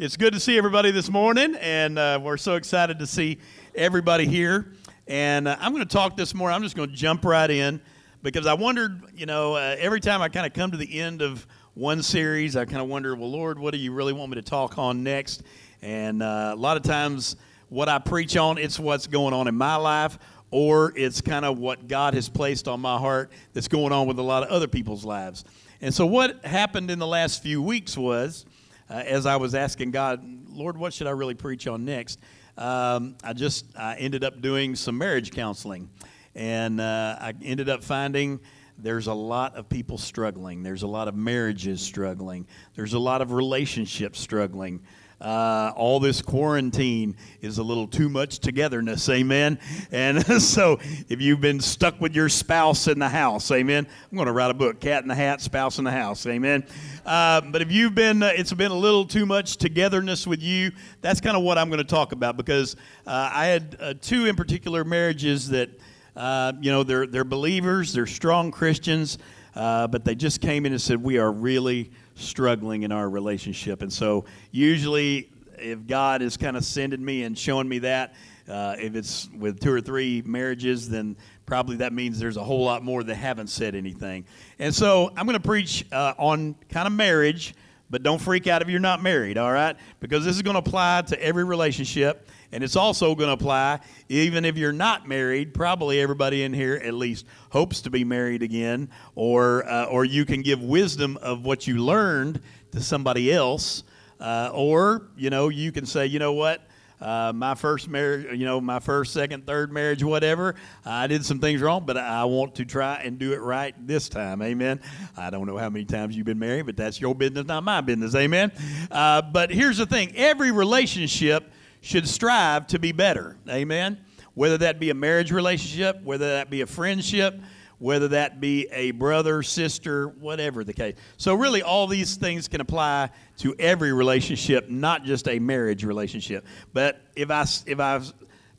[0.00, 3.38] It's good to see everybody this morning, and uh, we're so excited to see
[3.74, 4.74] everybody here.
[5.08, 6.54] And uh, I'm going to talk this morning.
[6.54, 7.80] I'm just going to jump right in
[8.22, 11.20] because I wondered, you know, uh, every time I kind of come to the end
[11.20, 14.36] of one series, I kind of wonder, well, Lord, what do you really want me
[14.36, 15.42] to talk on next?
[15.82, 17.34] And uh, a lot of times,
[17.68, 20.16] what I preach on, it's what's going on in my life,
[20.52, 24.20] or it's kind of what God has placed on my heart that's going on with
[24.20, 25.44] a lot of other people's lives.
[25.80, 28.46] And so, what happened in the last few weeks was
[28.88, 32.18] as I was asking God, Lord, what should I really preach on next?
[32.56, 35.90] Um, I just I ended up doing some marriage counseling,
[36.34, 38.40] and uh, I ended up finding
[38.78, 40.62] there's a lot of people struggling.
[40.62, 42.46] There's a lot of marriages struggling.
[42.74, 44.82] There's a lot of relationships struggling.
[45.20, 49.58] Uh, all this quarantine is a little too much togetherness, amen.
[49.90, 50.78] And so,
[51.08, 53.88] if you've been stuck with your spouse in the house, amen.
[54.10, 56.64] I'm going to write a book, "Cat in the Hat, Spouse in the House," amen.
[57.04, 60.70] Uh, but if you've been, uh, it's been a little too much togetherness with you.
[61.00, 64.26] That's kind of what I'm going to talk about because uh, I had uh, two
[64.26, 65.70] in particular marriages that,
[66.14, 69.18] uh, you know, they're they're believers, they're strong Christians,
[69.52, 73.82] but they just came in and said we are really struggling in our relationship.
[73.82, 78.14] And so, usually, if God is kind of sending me and showing me that,
[78.48, 82.64] uh, if it's with two or three marriages, then probably that means there's a whole
[82.64, 84.24] lot more that haven't said anything.
[84.58, 87.54] And so, I'm going to preach uh, on kind of marriage,
[87.90, 89.76] but don't freak out if you're not married, all right?
[90.00, 92.28] Because this is going to apply to every relationship.
[92.52, 95.52] And it's also going to apply even if you're not married.
[95.52, 100.24] Probably everybody in here at least hopes to be married again, or uh, or you
[100.24, 102.40] can give wisdom of what you learned
[102.72, 103.84] to somebody else,
[104.18, 106.62] uh, or you know you can say, you know what.
[107.00, 110.54] Uh, my first marriage, you know, my first, second, third marriage, whatever.
[110.84, 114.08] I did some things wrong, but I want to try and do it right this
[114.08, 114.42] time.
[114.42, 114.80] Amen.
[115.16, 117.80] I don't know how many times you've been married, but that's your business, not my
[117.80, 118.14] business.
[118.14, 118.52] Amen.
[118.90, 123.36] Uh, but here's the thing every relationship should strive to be better.
[123.48, 123.98] Amen?
[124.34, 127.40] Whether that be a marriage relationship, whether that be a friendship,
[127.78, 130.96] whether that be a brother, sister, whatever the case.
[131.16, 136.44] So, really, all these things can apply to every relationship, not just a marriage relationship.
[136.72, 138.02] But if I, if I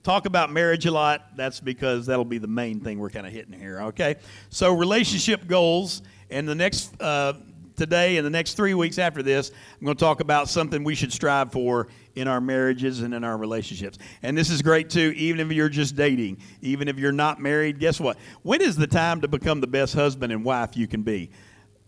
[0.04, 3.34] talk about marriage a lot, that's because that'll be the main thing we're kind of
[3.34, 4.16] hitting here, okay?
[4.50, 7.34] So, relationship goals, and the next uh,
[7.80, 10.94] today and the next three weeks after this, I'm going to talk about something we
[10.94, 13.98] should strive for in our marriages and in our relationships.
[14.22, 17.80] And this is great too, even if you're just dating, even if you're not married.
[17.80, 18.18] Guess what?
[18.44, 21.32] When is the time to become the best husband and wife you can be?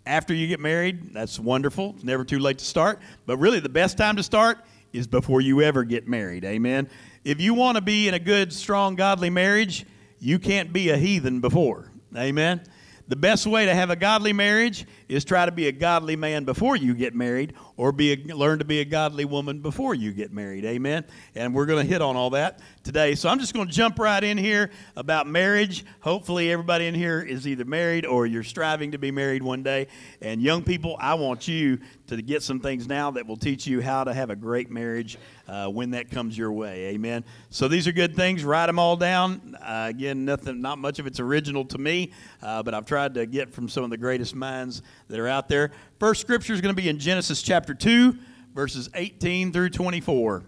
[0.05, 1.91] After you get married, that's wonderful.
[1.95, 2.99] It's never too late to start.
[3.27, 4.57] But really, the best time to start
[4.93, 6.43] is before you ever get married.
[6.43, 6.89] Amen.
[7.23, 9.85] If you want to be in a good, strong, godly marriage,
[10.19, 11.91] you can't be a heathen before.
[12.17, 12.61] Amen.
[13.07, 16.45] The best way to have a godly marriage is try to be a godly man
[16.45, 20.13] before you get married or be a, learn to be a godly woman before you
[20.13, 20.63] get married.
[20.63, 21.03] Amen.
[21.35, 23.15] And we're going to hit on all that today.
[23.15, 25.83] So I'm just going to jump right in here about marriage.
[25.99, 29.87] Hopefully everybody in here is either married or you're striving to be married one day.
[30.21, 33.81] And young people, I want you to get some things now that will teach you
[33.81, 35.17] how to have a great marriage
[35.47, 36.87] uh, when that comes your way.
[36.87, 37.25] Amen.
[37.49, 38.43] So these are good things.
[38.43, 39.57] Write them all down.
[39.61, 42.11] Uh, again, nothing, not much of it's original to me,
[42.41, 45.47] uh, but I've tried to get from some of the greatest minds that are out
[45.47, 45.71] there.
[45.99, 48.17] First scripture is going to be in Genesis chapter 2,
[48.55, 50.43] verses 18 through 24.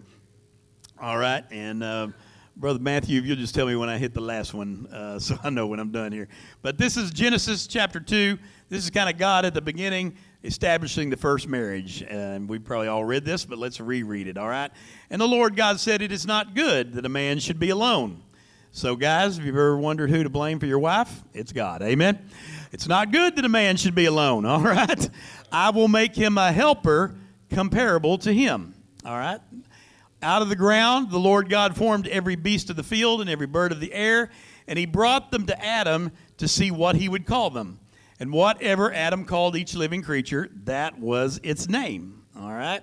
[1.00, 1.44] All right.
[1.51, 1.84] And.
[1.84, 2.07] Uh,
[2.56, 5.35] Brother Matthew, if you'll just tell me when I hit the last one uh, so
[5.44, 6.28] I know when I'm done here.
[6.62, 8.38] But this is Genesis chapter 2.
[8.69, 12.03] This is kind of God at the beginning establishing the first marriage.
[12.03, 14.72] And we probably all read this, but let's reread it, all right?
[15.09, 18.22] And the Lord God said, It is not good that a man should be alone.
[18.75, 21.84] So, guys, if you've ever wondered who to blame for your wife, it's God.
[21.84, 22.17] Amen.
[22.72, 25.09] It's not good that a man should be alone, all right?
[25.51, 27.13] I will make him a helper
[27.51, 28.73] comparable to him,
[29.06, 29.39] all right?
[30.23, 33.45] Out of the ground, the Lord God formed every beast of the field and every
[33.45, 34.31] bird of the air,
[34.67, 37.79] and he brought them to Adam to see what he would call them.
[38.19, 42.23] And whatever Adam called each living creature, that was its name.
[42.35, 42.81] All right?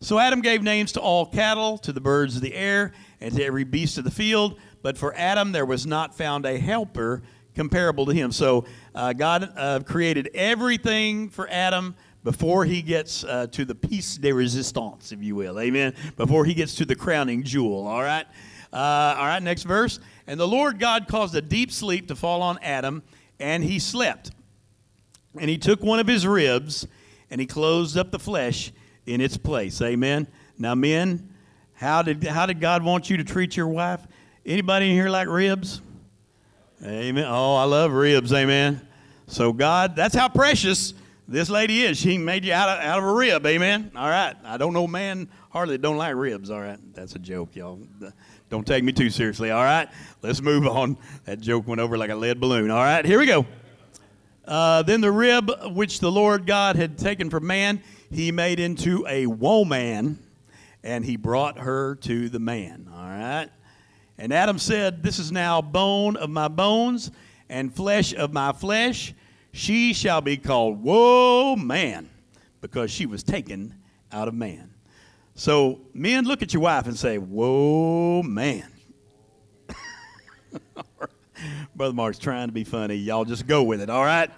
[0.00, 3.44] So Adam gave names to all cattle, to the birds of the air, and to
[3.44, 4.58] every beast of the field.
[4.82, 7.22] But for Adam, there was not found a helper
[7.54, 8.32] comparable to him.
[8.32, 8.64] So
[8.94, 11.94] uh, God uh, created everything for Adam
[12.24, 15.58] before he gets uh, to the piece de resistance, if you will.
[15.58, 15.94] Amen.
[16.16, 17.86] Before he gets to the crowning jewel.
[17.86, 18.26] All right.
[18.72, 18.76] Uh,
[19.18, 19.42] all right.
[19.42, 19.98] Next verse.
[20.26, 23.02] And the Lord God caused a deep sleep to fall on Adam,
[23.40, 24.30] and he slept.
[25.38, 26.86] And he took one of his ribs
[27.30, 28.70] and he closed up the flesh
[29.06, 29.80] in its place.
[29.80, 30.28] Amen.
[30.58, 31.34] Now, men,
[31.72, 34.06] how did, how did God want you to treat your wife?
[34.44, 35.80] Anybody in here like ribs?
[36.84, 37.24] Amen.
[37.28, 38.32] Oh, I love ribs.
[38.32, 38.80] Amen.
[39.28, 40.94] So, God, that's how precious
[41.28, 41.98] This lady is.
[41.98, 43.46] She made you out of, out of a rib.
[43.46, 43.92] Amen.
[43.94, 44.34] All right.
[44.44, 46.50] I don't know man hardly don't like ribs.
[46.50, 46.78] All right.
[46.94, 47.80] That's a joke, y'all.
[48.50, 49.50] Don't take me too seriously.
[49.50, 49.88] All right.
[50.20, 50.98] Let's move on.
[51.24, 52.70] That joke went over like a lead balloon.
[52.70, 53.04] All right.
[53.04, 53.46] Here we go.
[54.44, 57.80] Uh, then the rib which the Lord God had taken from man,
[58.10, 60.18] he made into a woman,
[60.82, 62.90] and he brought her to the man.
[62.92, 63.48] All right.
[64.22, 67.10] And Adam said, This is now bone of my bones
[67.48, 69.14] and flesh of my flesh.
[69.50, 72.08] She shall be called Whoa Man,
[72.60, 73.74] because she was taken
[74.12, 74.74] out of man.
[75.34, 78.70] So, men, look at your wife and say, Whoa Man.
[81.74, 82.94] Brother Mark's trying to be funny.
[82.94, 84.30] Y'all just go with it, all right?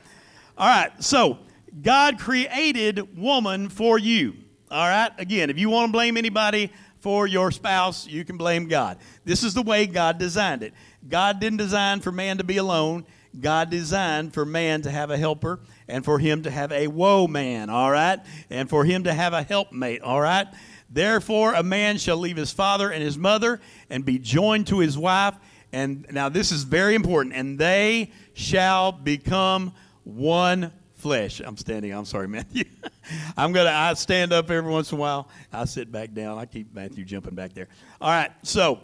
[0.57, 1.41] All right, so
[1.83, 4.33] God created woman for you.
[4.71, 6.73] All right, again, if you want to blame anybody
[7.05, 8.97] for your spouse, you can blame God.
[9.27, 10.73] This is the way God designed it.
[11.07, 13.05] God didn't design for man to be alone.
[13.39, 17.27] God designed for man to have a helper and for him to have a woe
[17.27, 18.21] man, all right?
[18.49, 20.47] And for him to have a helpmate, all right?
[20.89, 23.61] Therefore, a man shall leave his father and his mother
[23.91, 25.35] and be joined to his wife.
[25.75, 27.35] And now this is very important.
[27.35, 29.75] And they shall become
[30.05, 31.43] one flesh.
[31.45, 31.93] I'm standing.
[31.93, 32.65] I'm sorry, Matthew.
[33.37, 33.71] I'm gonna.
[33.71, 35.29] I stand up every once in a while.
[35.53, 36.39] I sit back down.
[36.39, 37.69] I keep Matthew jumping back there.
[38.01, 38.31] All right.
[38.43, 38.81] So,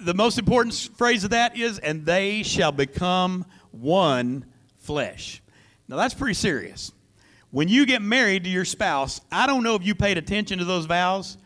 [0.00, 4.44] the most important phrase of that is, "And they shall become one
[4.78, 5.42] flesh."
[5.88, 6.92] Now that's pretty serious.
[7.50, 10.64] When you get married to your spouse, I don't know if you paid attention to
[10.64, 11.38] those vows.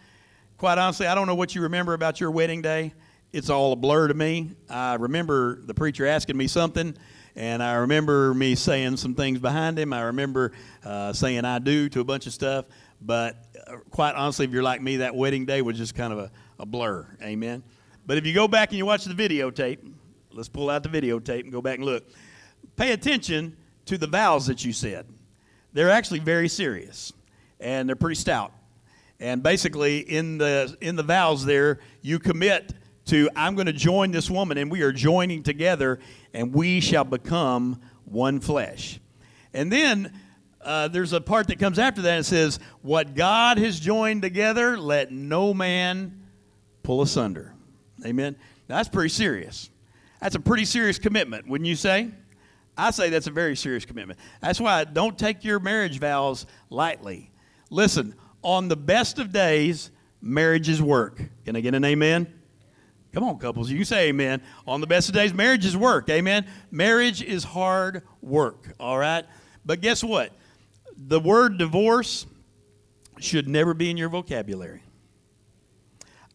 [0.56, 2.94] Quite honestly, I don't know what you remember about your wedding day.
[3.32, 4.50] It's all a blur to me.
[4.68, 6.96] I remember the preacher asking me something
[7.36, 9.92] and I remember me saying some things behind him.
[9.92, 10.52] I remember
[10.84, 12.66] uh, saying I do to a bunch of stuff.
[13.00, 16.18] But uh, quite honestly, if you're like me, that wedding day was just kind of
[16.18, 17.06] a, a blur.
[17.22, 17.62] Amen.
[18.06, 19.78] But if you go back and you watch the videotape,
[20.32, 22.04] let's pull out the videotape and go back and look.
[22.76, 23.56] Pay attention
[23.86, 25.06] to the vows that you said.
[25.72, 27.12] They're actually very serious,
[27.60, 28.52] and they're pretty stout.
[29.20, 32.72] And basically, in the in the vows there, you commit
[33.10, 35.98] to I'm going to join this woman, and we are joining together,
[36.32, 39.00] and we shall become one flesh.
[39.52, 40.12] And then
[40.60, 44.78] uh, there's a part that comes after that and says, What God has joined together,
[44.78, 46.28] let no man
[46.82, 47.54] pull asunder.
[48.04, 48.36] Amen.
[48.68, 49.70] Now, that's pretty serious.
[50.20, 52.10] That's a pretty serious commitment, wouldn't you say?
[52.76, 54.18] I say that's a very serious commitment.
[54.40, 57.30] That's why don't take your marriage vows lightly.
[57.70, 59.90] Listen, on the best of days,
[60.20, 61.20] marriages work.
[61.44, 62.39] Can I get an amen?
[63.12, 63.70] Come on, couples.
[63.70, 64.40] You can say amen.
[64.66, 66.08] On the best of days, marriage is work.
[66.08, 66.46] Amen.
[66.70, 68.72] Marriage is hard work.
[68.78, 69.24] All right.
[69.64, 70.32] But guess what?
[70.96, 72.26] The word divorce
[73.18, 74.82] should never be in your vocabulary.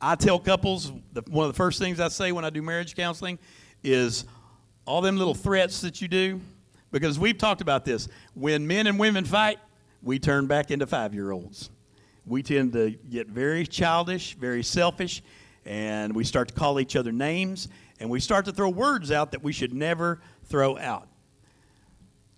[0.02, 2.96] I tell couples, the, one of the first things I say when I do marriage
[2.96, 3.40] counseling
[3.84, 4.26] is
[4.86, 6.42] all them little threats that you do,
[6.92, 8.08] because we've talked about this.
[8.34, 9.58] When men and women fight,
[10.04, 11.70] we turn back into five year olds.
[12.26, 15.24] We tend to get very childish, very selfish,
[15.66, 17.68] and we start to call each other names,
[18.00, 21.08] and we start to throw words out that we should never throw out.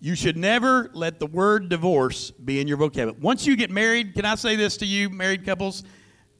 [0.00, 3.18] You should never let the word divorce be in your vocabulary.
[3.20, 5.82] Once you get married, can I say this to you, married couples?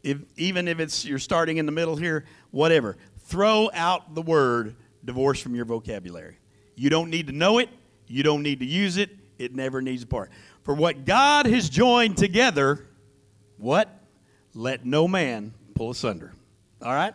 [0.04, 4.76] If, even if it's you're starting in the middle here, whatever, throw out the word
[5.04, 6.38] divorce from your vocabulary.
[6.76, 7.68] You don't need to know it.
[8.06, 9.10] You don't need to use it.
[9.38, 10.30] It never needs a part.
[10.62, 12.86] For what God has joined together,
[13.56, 13.88] what?
[14.54, 16.32] Let no man pull asunder.
[16.82, 17.14] All right?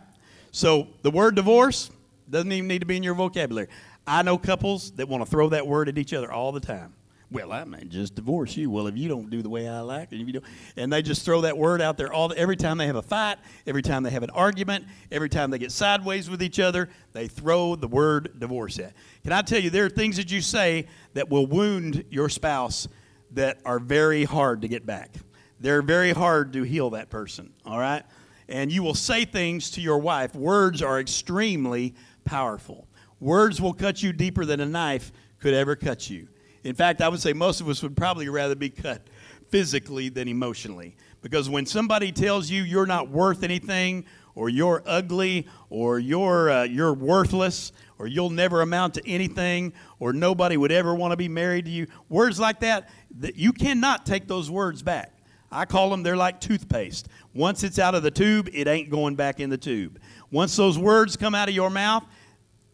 [0.50, 1.90] So the word divorce
[2.30, 3.68] doesn't even need to be in your vocabulary.
[4.06, 6.94] I know couples that want to throw that word at each other all the time.
[7.30, 8.70] Well, I may just divorce you.
[8.70, 10.44] Well, if you don't do the way I like, and if you don't,
[10.76, 13.02] and they just throw that word out there all the, every time they have a
[13.02, 16.88] fight, every time they have an argument, every time they get sideways with each other,
[17.12, 18.92] they throw the word divorce at.
[19.24, 22.86] Can I tell you, there are things that you say that will wound your spouse
[23.32, 25.10] that are very hard to get back.
[25.58, 27.52] They're very hard to heal that person.
[27.66, 28.04] All right
[28.48, 30.34] and you will say things to your wife.
[30.34, 32.88] Words are extremely powerful.
[33.20, 36.28] Words will cut you deeper than a knife could ever cut you.
[36.62, 39.06] In fact, I would say most of us would probably rather be cut
[39.50, 40.96] physically than emotionally.
[41.22, 46.64] Because when somebody tells you you're not worth anything, or you're ugly, or you're, uh,
[46.64, 51.28] you're worthless, or you'll never amount to anything, or nobody would ever want to be
[51.28, 55.13] married to you, words like that, that you cannot take those words back.
[55.54, 57.08] I call them, they're like toothpaste.
[57.32, 60.00] Once it's out of the tube, it ain't going back in the tube.
[60.32, 62.04] Once those words come out of your mouth,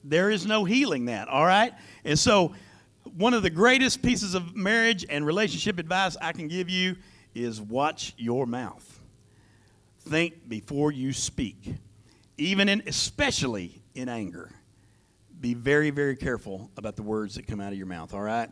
[0.03, 1.75] there is no healing that, all right?
[2.05, 2.55] And so,
[3.17, 6.97] one of the greatest pieces of marriage and relationship advice I can give you
[7.35, 9.01] is watch your mouth.
[10.01, 11.75] Think before you speak,
[12.39, 14.51] even in, especially in anger.
[15.39, 18.51] Be very, very careful about the words that come out of your mouth, all right?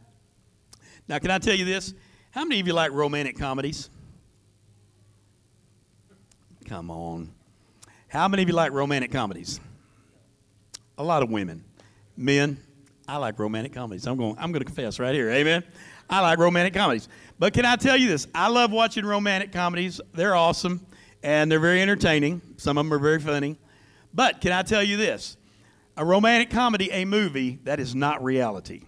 [1.06, 1.94] Now, can I tell you this?
[2.30, 3.88] How many of you like romantic comedies?
[6.69, 7.33] Come on.
[8.09, 9.59] How many of you like romantic comedies?
[10.99, 11.65] A lot of women.
[12.15, 12.59] Men,
[13.09, 14.07] I like romantic comedies.
[14.07, 15.31] I'm going I'm going to confess right here.
[15.31, 15.65] Amen.
[16.11, 17.09] I like romantic comedies.
[17.39, 18.27] But can I tell you this?
[18.35, 19.99] I love watching romantic comedies.
[20.13, 20.85] They're awesome
[21.23, 22.43] and they're very entertaining.
[22.59, 23.59] Some of them are very funny.
[24.13, 25.39] But can I tell you this?
[25.97, 28.83] A romantic comedy, a movie, that is not reality.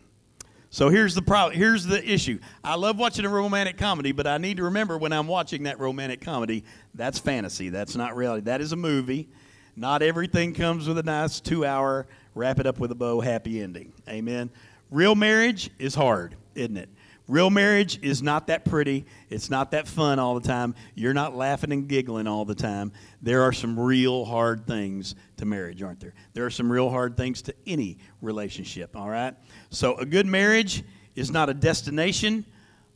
[0.72, 1.58] So here's the problem.
[1.58, 2.38] Here's the issue.
[2.62, 5.80] I love watching a romantic comedy, but I need to remember when I'm watching that
[5.80, 7.70] romantic comedy, that's fantasy.
[7.70, 8.44] That's not reality.
[8.44, 9.28] That is a movie.
[9.74, 13.92] Not everything comes with a nice two-hour wrap it up with a bow happy ending.
[14.08, 14.50] Amen.
[14.90, 16.88] Real marriage is hard, isn't it?
[17.30, 19.06] Real marriage is not that pretty.
[19.28, 20.74] It's not that fun all the time.
[20.96, 22.90] You're not laughing and giggling all the time.
[23.22, 26.12] There are some real hard things to marriage, aren't there?
[26.32, 29.36] There are some real hard things to any relationship, all right?
[29.70, 30.82] So, a good marriage
[31.14, 32.44] is not a destination,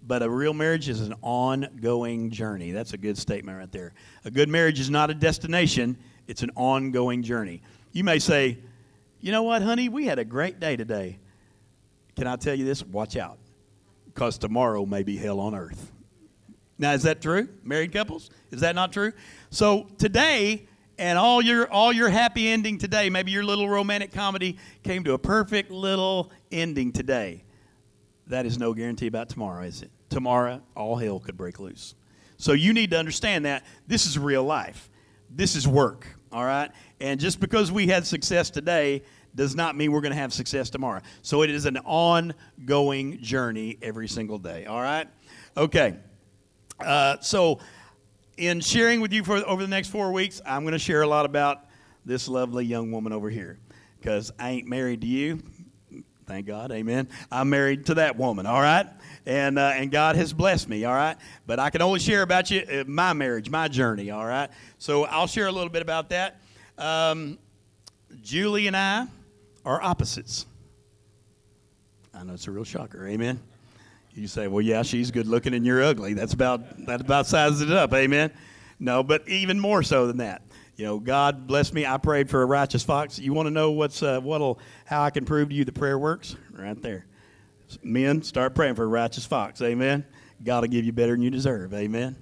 [0.04, 2.72] but a real marriage is an ongoing journey.
[2.72, 3.92] That's a good statement right there.
[4.24, 7.62] A good marriage is not a destination, it's an ongoing journey.
[7.92, 8.58] You may say,
[9.20, 9.88] You know what, honey?
[9.88, 11.20] We had a great day today.
[12.16, 12.82] Can I tell you this?
[12.84, 13.38] Watch out
[14.14, 15.90] because tomorrow may be hell on earth.
[16.78, 17.48] Now, is that true?
[17.62, 18.30] Married couples?
[18.50, 19.12] Is that not true?
[19.50, 20.66] So today,
[20.98, 25.12] and all your all your happy ending today, maybe your little romantic comedy came to
[25.12, 27.44] a perfect little ending today.
[28.26, 29.90] That is no guarantee about tomorrow, is it?
[30.08, 31.94] Tomorrow, all hell could break loose.
[32.36, 34.90] So you need to understand that this is real life.
[35.30, 36.70] This is work, all right?
[37.00, 39.02] And just because we had success today
[39.34, 41.00] does not mean we're going to have success tomorrow.
[41.22, 44.66] So it is an ongoing journey every single day.
[44.66, 45.08] All right?
[45.56, 45.96] Okay.
[46.80, 47.60] Uh, so,
[48.36, 51.06] in sharing with you for over the next four weeks, I'm going to share a
[51.06, 51.66] lot about
[52.04, 53.58] this lovely young woman over here
[54.00, 55.40] because I ain't married to you.
[56.26, 57.08] Thank God, amen.
[57.30, 58.86] I'm married to that woman, all right?
[59.26, 61.16] And, uh, and God has blessed me, all right?
[61.46, 64.50] But I can only share about you, uh, my marriage, my journey, all right?
[64.78, 66.40] So I'll share a little bit about that.
[66.78, 67.38] Um,
[68.22, 69.06] Julie and I,
[69.64, 70.46] are opposites.
[72.12, 73.06] I know it's a real shocker.
[73.06, 73.40] Amen.
[74.14, 76.14] You say, well, yeah, she's good looking and you're ugly.
[76.14, 77.92] That's about that about sizes it up.
[77.92, 78.30] Amen.
[78.78, 80.42] No, but even more so than that.
[80.76, 81.86] You know, God bless me.
[81.86, 83.18] I prayed for a righteous fox.
[83.18, 85.98] You want to know what's uh, what'll how I can prove to you the prayer
[85.98, 86.36] works?
[86.52, 87.06] Right there.
[87.82, 89.60] Men, start praying for a righteous fox.
[89.62, 90.04] Amen.
[90.44, 91.74] God will give you better than you deserve.
[91.74, 92.16] Amen.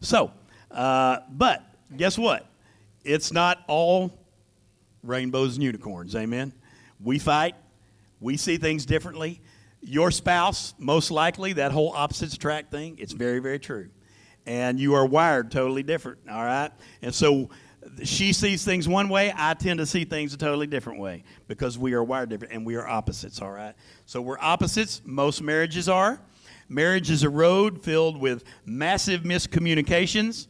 [0.00, 0.32] So,
[0.70, 1.64] uh, but
[1.96, 2.46] guess what?
[3.04, 4.12] It's not all
[5.02, 6.14] rainbows and unicorns.
[6.16, 6.52] Amen.
[7.02, 7.54] We fight.
[8.20, 9.40] We see things differently.
[9.82, 13.88] Your spouse, most likely, that whole opposites attract thing, it's very, very true.
[14.46, 16.70] And you are wired totally different, all right?
[17.00, 17.50] And so
[18.02, 21.78] she sees things one way, I tend to see things a totally different way because
[21.78, 23.74] we are wired different and we are opposites, all right?
[24.06, 26.20] So we're opposites, most marriages are.
[26.68, 30.46] Marriage is a road filled with massive miscommunications.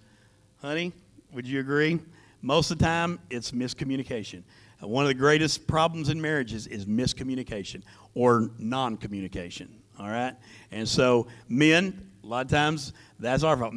[0.61, 0.93] Honey,
[1.33, 2.01] would you agree?
[2.43, 4.43] Most of the time, it's miscommunication.
[4.81, 7.83] One of the greatest problems in marriages is miscommunication
[8.15, 9.81] or non communication.
[9.99, 10.35] All right?
[10.71, 13.75] And so, men, a lot of times, that's our fault.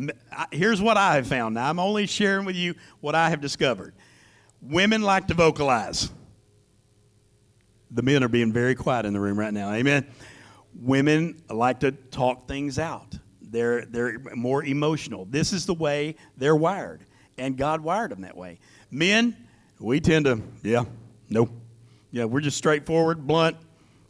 [0.51, 1.55] Here's what I have found.
[1.55, 3.93] Now, I'm only sharing with you what I have discovered.
[4.61, 6.09] Women like to vocalize.
[7.91, 9.71] The men are being very quiet in the room right now.
[9.73, 10.07] Amen.
[10.73, 13.17] Women like to talk things out.
[13.41, 15.25] They're, they're more emotional.
[15.25, 17.05] This is the way they're wired,
[17.37, 18.59] and God wired them that way.
[18.89, 19.35] Men,
[19.83, 20.85] we tend to, yeah,
[21.29, 21.49] no.
[22.11, 23.57] Yeah, we're just straightforward, blunt.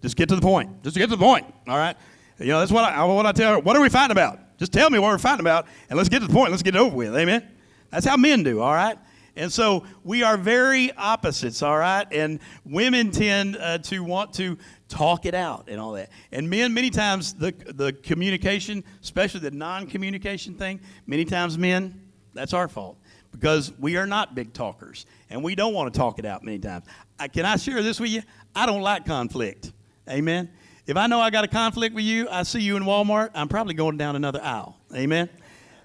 [0.01, 0.83] Just get to the point.
[0.83, 1.45] Just get to the point.
[1.67, 1.95] All right.
[2.37, 3.59] You know, that's what I, what I tell her.
[3.59, 4.57] What are we fighting about?
[4.59, 6.51] Just tell me what we're fighting about, and let's get to the point.
[6.51, 7.15] Let's get it over with.
[7.15, 7.49] Amen.
[7.89, 8.61] That's how men do.
[8.61, 8.97] All right.
[9.35, 12.05] And so we are very opposites, all right?
[12.11, 16.11] And women tend uh, to want to talk it out and all that.
[16.31, 21.99] And men, many times, the, the communication, especially the non communication thing, many times men,
[22.35, 22.97] that's our fault
[23.33, 26.59] because we are not big talkers and we don't want to talk it out many
[26.59, 26.85] times.
[27.19, 28.21] I, can I share this with you?
[28.55, 29.73] I don't like conflict.
[30.07, 30.49] Amen.
[30.85, 33.47] If I know I got a conflict with you, I see you in Walmart, I'm
[33.47, 34.77] probably going down another aisle.
[34.95, 35.29] Amen.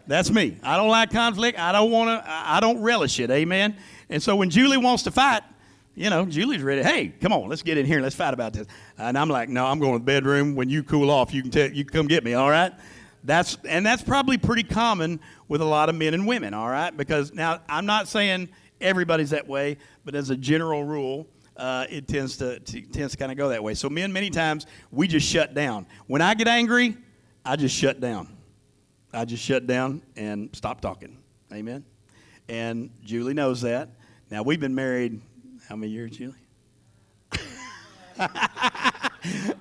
[0.06, 0.58] That's me.
[0.62, 1.58] I don't like conflict.
[1.58, 3.30] I don't want to, I don't relish it.
[3.30, 3.76] Amen.
[4.10, 5.42] And so when Julie wants to fight,
[5.94, 6.82] you know, Julie's ready.
[6.82, 8.00] Hey, come on, let's get in here.
[8.00, 8.66] Let's fight about this.
[8.98, 10.56] And I'm like, no, I'm going to the bedroom.
[10.56, 12.34] When you cool off, you can tell, you can come get me.
[12.34, 12.72] All right.
[13.24, 16.96] That's and that's probably pretty common with a lot of men and women, all right?
[16.96, 18.48] Because now I'm not saying
[18.80, 23.18] everybody's that way, but as a general rule, uh, it tends to, to tends to
[23.18, 23.74] kind of go that way.
[23.74, 25.86] So men, many times we just shut down.
[26.06, 26.96] When I get angry,
[27.44, 28.28] I just shut down.
[29.12, 31.16] I just shut down and stop talking.
[31.52, 31.84] Amen.
[32.48, 33.90] And Julie knows that.
[34.30, 35.20] Now we've been married
[35.68, 36.34] how many years, Julie?
[38.16, 39.10] that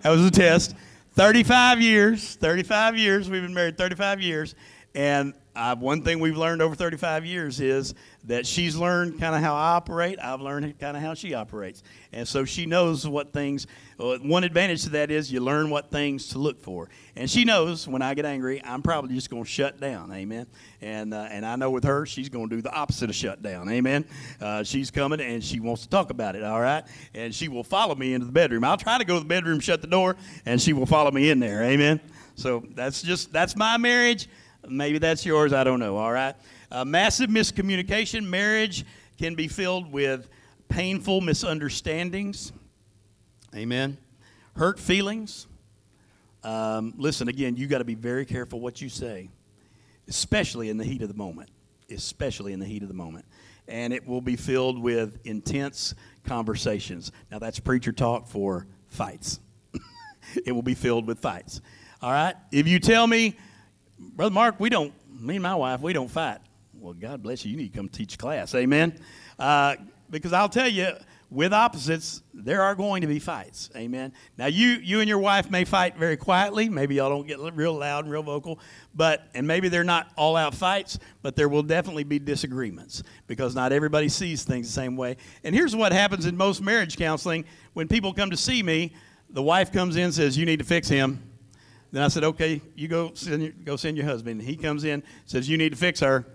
[0.04, 0.76] was a test.
[1.14, 2.36] 35 years.
[2.36, 3.30] 35 years.
[3.30, 4.56] We've been married 35 years.
[4.94, 7.96] And uh, one thing we've learned over 35 years is
[8.26, 10.20] that she's learned kind of how I operate.
[10.22, 11.82] I've learned kind of how she operates.
[12.14, 13.66] And so she knows what things,
[14.00, 16.90] uh, one advantage to that is you learn what things to look for.
[17.16, 20.12] And she knows when I get angry, I'm probably just going to shut down.
[20.12, 20.46] Amen.
[20.82, 23.42] And, uh, and I know with her, she's going to do the opposite of shut
[23.42, 23.68] down.
[23.70, 24.06] Amen.
[24.40, 26.44] Uh, she's coming and she wants to talk about it.
[26.44, 26.84] All right.
[27.16, 28.64] And she will follow me into the bedroom.
[28.64, 31.32] I'll try to go to the bedroom, shut the door, and she will follow me
[31.32, 31.64] in there.
[31.64, 32.00] Amen.
[32.36, 34.30] So that's just, that's my marriage.
[34.68, 35.54] Maybe that's yours.
[35.54, 35.98] I don't know.
[35.98, 36.36] All right.
[36.72, 38.26] Uh, massive miscommunication.
[38.26, 38.86] Marriage
[39.18, 40.30] can be filled with
[40.70, 42.52] painful misunderstandings.
[43.56, 43.98] Amen.
[44.56, 45.48] Hurt feelings.
[46.44, 49.30] Um, listen, again, you got to be very careful what you say,
[50.08, 51.50] especially in the heat of the moment.
[51.90, 53.26] Especially in the heat of the moment.
[53.68, 55.96] And it will be filled with intense
[56.26, 57.12] conversations.
[57.32, 59.40] Now, that's preacher talk for fights.
[60.46, 61.62] it will be filled with fights.
[62.02, 62.36] All right?
[62.52, 63.38] If you tell me,
[64.00, 66.40] Brother Mark, we don't, me and my wife, we don't fight.
[66.74, 67.52] Well, God bless you.
[67.52, 68.54] You need to come teach class.
[68.54, 69.00] Amen.
[69.40, 69.76] Uh,
[70.10, 70.90] because I'll tell you,
[71.30, 73.70] with opposites, there are going to be fights.
[73.76, 74.14] Amen.
[74.38, 76.70] Now, you you and your wife may fight very quietly.
[76.70, 78.60] Maybe y'all don't get real loud and real vocal,
[78.96, 83.56] but and maybe they're not all out fights, but there will definitely be disagreements because
[83.56, 85.18] not everybody sees things the same way.
[85.44, 88.94] And here's what happens in most marriage counseling: when people come to see me,
[89.30, 91.27] the wife comes in and says, "You need to fix him."
[91.92, 95.04] Then I said, "Okay, you go send your, go send your husband." He comes in,
[95.26, 96.26] says, "You need to fix her,"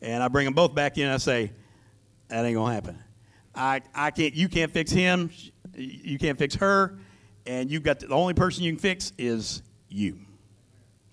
[0.00, 1.08] and I bring them both back in.
[1.08, 1.52] I say,
[2.28, 2.98] "That ain't gonna happen."
[3.54, 5.30] I, I can't, you can't fix him,
[5.74, 6.98] you can't fix her,
[7.46, 10.18] and you've got to, the only person you can fix is you.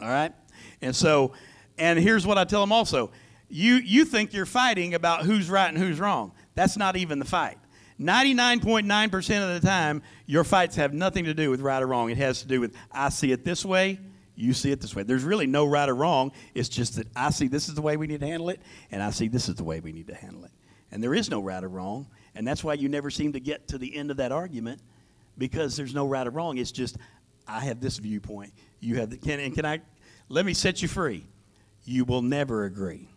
[0.01, 0.33] All right?
[0.81, 1.33] And so,
[1.77, 3.11] and here's what I tell them also
[3.51, 6.31] you, you think you're fighting about who's right and who's wrong.
[6.53, 7.57] That's not even the fight.
[7.99, 12.09] 99.9% of the time, your fights have nothing to do with right or wrong.
[12.09, 13.99] It has to do with I see it this way,
[14.35, 15.03] you see it this way.
[15.03, 16.31] There's really no right or wrong.
[16.53, 19.03] It's just that I see this is the way we need to handle it, and
[19.03, 20.51] I see this is the way we need to handle it.
[20.91, 22.07] And there is no right or wrong.
[22.35, 24.81] And that's why you never seem to get to the end of that argument
[25.37, 26.57] because there's no right or wrong.
[26.57, 26.97] It's just,
[27.47, 28.53] I have this viewpoint.
[28.79, 29.81] You have the, can, and can I,
[30.29, 31.25] let me set you free.
[31.83, 33.09] You will never agree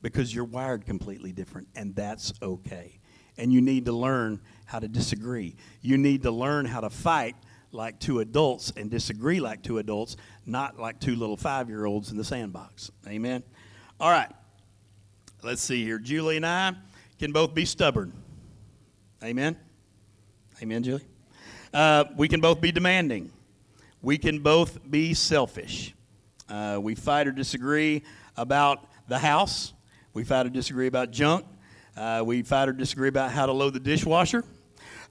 [0.00, 2.98] because you're wired completely different, and that's okay.
[3.38, 5.56] And you need to learn how to disagree.
[5.80, 7.36] You need to learn how to fight
[7.72, 10.16] like two adults and disagree like two adults,
[10.46, 12.90] not like two little five year olds in the sandbox.
[13.06, 13.42] Amen?
[13.98, 14.30] All right.
[15.42, 15.98] Let's see here.
[15.98, 16.74] Julie and I
[17.18, 18.12] can both be stubborn.
[19.24, 19.56] Amen?
[20.62, 21.06] Amen, Julie?
[21.72, 23.30] Uh, we can both be demanding.
[24.02, 25.94] We can both be selfish.
[26.48, 28.02] Uh, we fight or disagree
[28.36, 29.72] about the house.
[30.12, 31.46] We fight or disagree about junk.
[31.96, 34.44] Uh, we fight or disagree about how to load the dishwasher.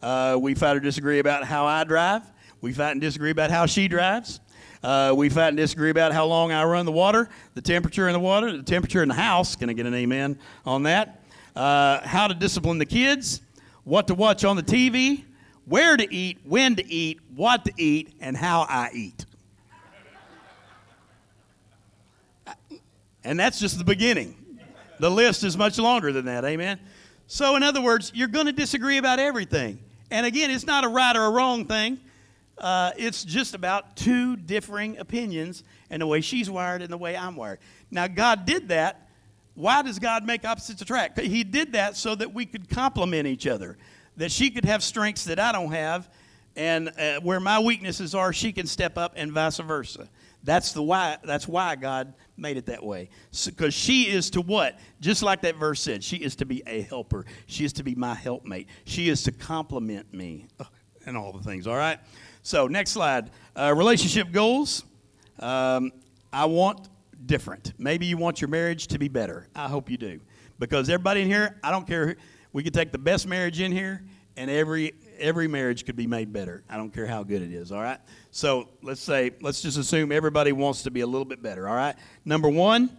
[0.02, 2.24] Uh, we fight or disagree about how I drive.
[2.60, 4.40] We fight and disagree about how she drives.
[4.84, 8.14] Uh, we fight and disagree about how long I run the water, the temperature in
[8.14, 9.56] the water, the temperature in the house.
[9.56, 11.24] Can I get an amen on that?
[11.56, 13.42] Uh, how to discipline the kids
[13.84, 15.24] what to watch on the TV,
[15.66, 19.26] where to eat, when to eat, what to eat, and how I eat.
[23.24, 24.41] And that's just the beginning.
[25.02, 26.80] The list is much longer than that, amen?
[27.28, 29.80] So, in other words, you're going to disagree about everything.
[30.12, 32.00] And again, it's not a right or a wrong thing.
[32.58, 37.18] Uh, it's just about two differing opinions and the way she's wired and the way
[37.18, 37.60] I'm wired.
[37.90, 39.10] Now, God did that
[39.54, 41.20] why does God make opposites attract?
[41.20, 43.78] He did that so that we could complement each other,
[44.18, 46.10] that she could have strengths that I don't have,
[46.56, 50.10] and uh, where my weaknesses are, she can step up, and vice versa.
[50.44, 51.18] That's the why.
[51.24, 53.10] That's why God made it that way.
[53.46, 54.80] Because so, she is to what?
[55.00, 57.26] Just like that verse said, she is to be a helper.
[57.46, 58.68] She is to be my helpmate.
[58.86, 60.48] She is to complement me,
[61.06, 61.68] and all the things.
[61.68, 62.00] All right.
[62.44, 63.30] So next slide.
[63.56, 64.84] Uh, relationship goals.
[65.40, 65.92] Um,
[66.34, 66.90] I want
[67.26, 67.74] different.
[67.78, 69.48] Maybe you want your marriage to be better.
[69.56, 70.20] I hope you do.
[70.60, 72.16] Because everybody in here, I don't care.
[72.54, 74.04] We could take the best marriage in here,
[74.38, 76.64] and every every marriage could be made better.
[76.70, 77.72] I don't care how good it is.
[77.72, 78.00] All right.
[78.32, 81.68] So let's say let's just assume everybody wants to be a little bit better.
[81.68, 81.96] All right.
[82.26, 82.90] Number one,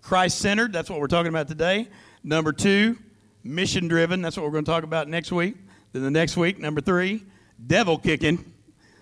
[0.00, 0.72] Christ centered.
[0.72, 1.88] That's what we're talking about today.
[2.22, 2.96] Number two,
[3.44, 4.22] mission driven.
[4.22, 5.56] That's what we're going to talk about next week.
[5.92, 7.24] Then the next week, number three,
[7.66, 8.52] devil kicking.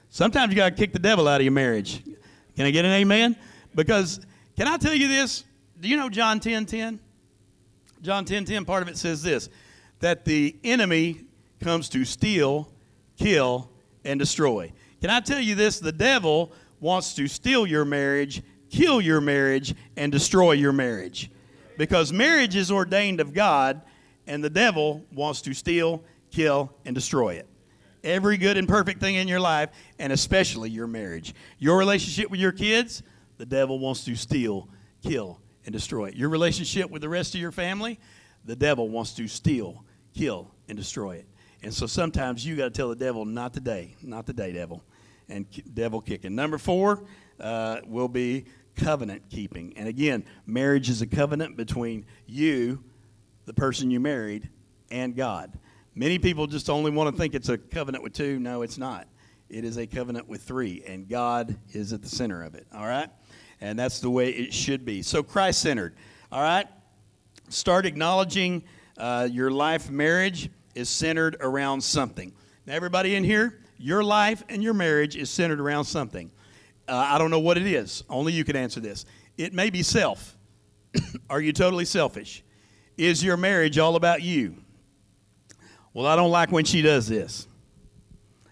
[0.08, 2.02] Sometimes you got to kick the devil out of your marriage.
[2.54, 3.36] Can I get an amen?
[3.74, 4.20] Because
[4.56, 5.44] can I tell you this?
[5.78, 7.00] Do you know John 10 10?
[8.02, 9.48] John 10 10, part of it says this
[10.00, 11.25] that the enemy
[11.66, 12.72] comes to steal,
[13.18, 13.68] kill,
[14.04, 14.72] and destroy.
[15.00, 15.80] Can I tell you this?
[15.80, 21.28] The devil wants to steal your marriage, kill your marriage, and destroy your marriage.
[21.76, 23.82] Because marriage is ordained of God,
[24.28, 27.48] and the devil wants to steal, kill, and destroy it.
[28.06, 31.34] every good and perfect thing in your life, and especially your marriage.
[31.58, 33.02] Your relationship with your kids,
[33.36, 34.68] the devil wants to steal,
[35.02, 36.14] kill, and destroy it.
[36.14, 37.98] Your relationship with the rest of your family,
[38.44, 41.26] the devil wants to steal, kill, and destroy it.
[41.62, 44.82] And so sometimes you got to tell the devil, not today, not today, devil,
[45.28, 46.34] and devil kicking.
[46.34, 47.04] Number four
[47.40, 48.44] uh, will be
[48.76, 49.72] covenant keeping.
[49.76, 52.82] And again, marriage is a covenant between you,
[53.46, 54.48] the person you married,
[54.90, 55.58] and God.
[55.94, 58.38] Many people just only want to think it's a covenant with two.
[58.38, 59.08] No, it's not.
[59.48, 62.66] It is a covenant with three, and God is at the center of it.
[62.74, 63.08] All right?
[63.60, 65.02] And that's the way it should be.
[65.02, 65.94] So, Christ centered.
[66.30, 66.66] All right?
[67.48, 68.64] Start acknowledging
[68.98, 72.32] uh, your life marriage is centered around something.
[72.66, 76.30] Now, everybody in here, your life and your marriage is centered around something.
[76.86, 78.04] Uh, I don't know what it is.
[78.08, 79.04] Only you can answer this.
[79.36, 80.36] It may be self.
[81.30, 82.44] Are you totally selfish?
[82.96, 84.56] Is your marriage all about you?
[85.92, 87.48] Well, I don't like when she does this.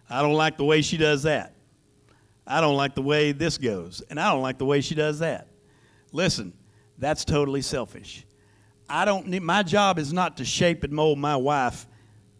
[0.08, 1.54] I don't like the way she does that.
[2.46, 4.02] I don't like the way this goes.
[4.10, 5.48] And I don't like the way she does that.
[6.12, 6.52] Listen,
[6.98, 8.26] that's totally selfish.
[8.88, 11.86] I don't need, my job is not to shape and mold my wife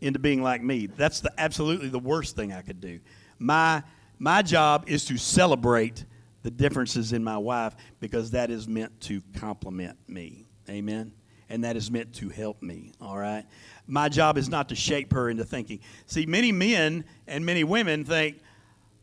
[0.04, 0.86] into being like me.
[0.86, 3.00] That's the, absolutely the worst thing I could do.
[3.38, 3.82] My,
[4.18, 6.04] my job is to celebrate
[6.42, 10.44] the differences in my wife because that is meant to complement me.
[10.68, 11.12] Amen?
[11.48, 13.44] And that is meant to help me, all right?
[13.86, 15.80] My job is not to shape her into thinking.
[16.06, 18.40] See, many men and many women think,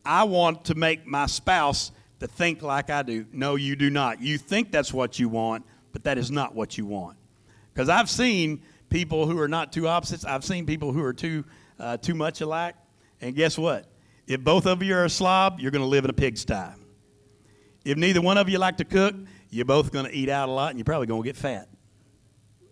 [0.05, 3.25] I want to make my spouse to think like I do.
[3.31, 4.21] No, you do not.
[4.21, 7.17] You think that's what you want, but that is not what you want.
[7.73, 8.61] Because I've seen
[8.91, 10.23] people who are not two opposites.
[10.25, 11.43] I've seen people who are too,
[11.79, 12.75] uh, too much alike.
[13.21, 13.87] And guess what?
[14.27, 16.75] If both of you are a slob, you're going to live in a pigsty.
[17.83, 19.15] If neither one of you like to cook,
[19.49, 21.67] you're both going to eat out a lot and you're probably going to get fat.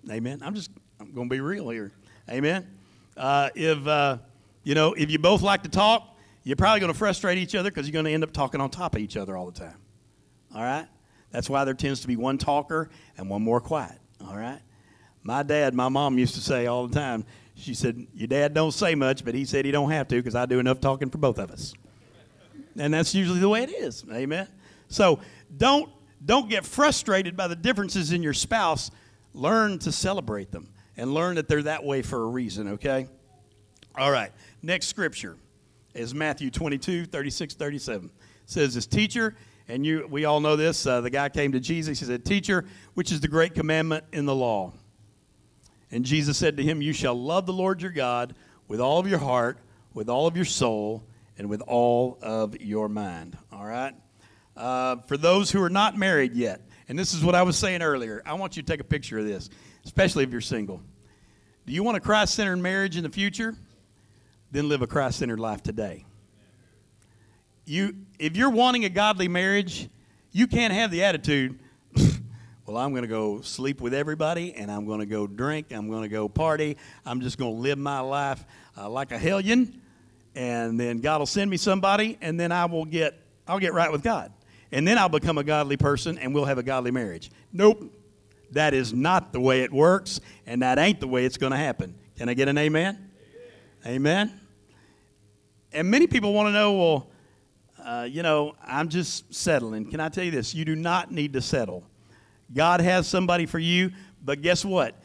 [0.09, 0.41] Amen.
[0.43, 1.91] I'm just I'm going to be real here.
[2.29, 2.67] Amen.
[3.17, 4.17] Uh, if uh,
[4.63, 7.69] you know, if you both like to talk, you're probably going to frustrate each other
[7.69, 9.77] because you're going to end up talking on top of each other all the time.
[10.53, 10.87] All right.
[11.31, 13.97] That's why there tends to be one talker and one more quiet.
[14.25, 14.61] All right.
[15.23, 18.71] My dad, my mom used to say all the time, she said, Your dad don't
[18.71, 21.17] say much, but he said he don't have to because I do enough talking for
[21.17, 21.73] both of us.
[22.77, 24.05] And that's usually the way it is.
[24.11, 24.47] Amen.
[24.87, 25.19] So
[25.55, 25.89] don't
[26.25, 28.91] don't get frustrated by the differences in your spouse.
[29.33, 33.07] Learn to celebrate them and learn that they're that way for a reason, okay?
[33.97, 34.31] All right.
[34.61, 35.37] Next scripture
[35.93, 38.05] is Matthew 22, 36, 37.
[38.05, 38.11] It
[38.45, 39.35] says this teacher,
[39.67, 42.65] and you we all know this, uh, the guy came to Jesus, he said, Teacher,
[42.95, 44.73] which is the great commandment in the law?
[45.91, 48.35] And Jesus said to him, You shall love the Lord your God
[48.67, 49.57] with all of your heart,
[49.93, 51.03] with all of your soul,
[51.37, 53.37] and with all of your mind.
[53.51, 53.95] All right?
[54.55, 57.81] Uh, for those who are not married yet, and this is what I was saying
[57.81, 59.49] earlier, I want you to take a picture of this,
[59.85, 60.81] especially if you're single.
[61.65, 63.55] Do you want a Christ centered marriage in the future?
[64.51, 66.05] Then live a Christ centered life today.
[67.65, 69.87] You, if you're wanting a godly marriage,
[70.31, 71.59] you can't have the attitude,
[72.69, 75.89] well, I'm going to go sleep with everybody and I'm going to go drink, I'm
[75.89, 78.45] going to go party, I'm just going to live my life
[78.77, 79.81] uh, like a hellion,
[80.35, 83.91] and then God will send me somebody, and then I will get, I'll get right
[83.91, 84.31] with God.
[84.71, 87.31] And then I'll become a godly person and we'll have a godly marriage.
[87.51, 87.91] Nope.
[88.51, 91.57] That is not the way it works, and that ain't the way it's going to
[91.57, 91.95] happen.
[92.17, 93.09] Can I get an amen?
[93.83, 93.95] Amen.
[93.95, 94.41] amen?
[95.71, 97.07] And many people want to know, well,
[97.83, 99.89] uh, you know, I'm just settling.
[99.89, 100.53] Can I tell you this?
[100.53, 101.88] You do not need to settle.
[102.53, 103.91] God has somebody for you,
[104.23, 104.95] but guess what?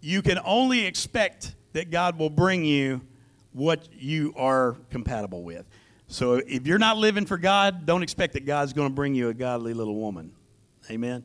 [0.00, 3.00] You can only expect that God will bring you
[3.52, 5.66] what you are compatible with.
[6.08, 9.28] So if you're not living for God, don't expect that God's going to bring you
[9.28, 10.32] a godly little woman.
[10.90, 11.24] Amen.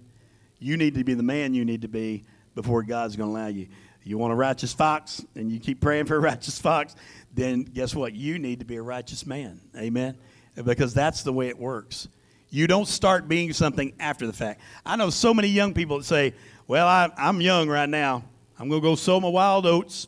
[0.59, 2.23] You need to be the man you need to be
[2.55, 3.67] before God's going to allow you.
[4.03, 6.95] You want a righteous fox and you keep praying for a righteous fox,
[7.33, 8.13] then guess what?
[8.13, 9.59] You need to be a righteous man.
[9.75, 10.17] Amen.
[10.55, 12.07] Because that's the way it works.
[12.49, 14.61] You don't start being something after the fact.
[14.85, 16.33] I know so many young people that say,
[16.67, 18.23] Well, I, am young right now.
[18.59, 20.07] I'm going to go sow my wild oats.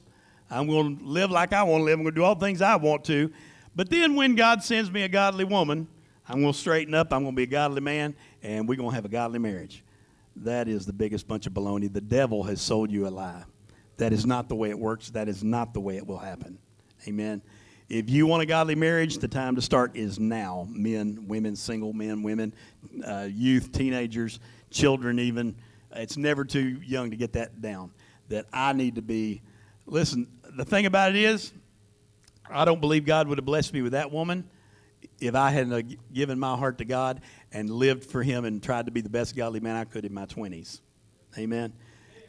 [0.49, 1.99] I'm going to live like I want to live.
[1.99, 3.31] I'm going to do all the things I want to.
[3.75, 5.87] But then when God sends me a godly woman,
[6.27, 7.13] I'm going to straighten up.
[7.13, 9.83] I'm going to be a godly man, and we're going to have a godly marriage.
[10.37, 11.91] That is the biggest bunch of baloney.
[11.91, 13.43] The devil has sold you a lie.
[13.97, 15.09] That is not the way it works.
[15.11, 16.57] That is not the way it will happen.
[17.07, 17.41] Amen.
[17.89, 20.67] If you want a godly marriage, the time to start is now.
[20.69, 22.53] Men, women, single men, women,
[23.03, 25.55] uh, youth, teenagers, children, even.
[25.95, 27.89] It's never too young to get that down.
[28.27, 29.41] That I need to be.
[29.87, 31.51] Listen, the thing about it is,
[32.47, 34.47] I don't believe God would have blessed me with that woman
[35.19, 37.21] if I hadn't given my heart to God
[37.51, 40.13] and lived for Him and tried to be the best godly man I could in
[40.13, 40.81] my 20s.
[41.39, 41.73] Amen.